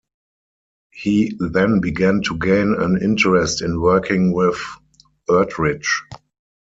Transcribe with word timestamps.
He 0.89 1.37
then 1.37 1.79
began 1.79 2.23
to 2.23 2.35
gain 2.35 2.73
an 2.73 3.03
interest 3.03 3.61
in 3.61 3.79
working 3.79 4.33
with 4.33 4.59
Erdrich. 5.29 5.85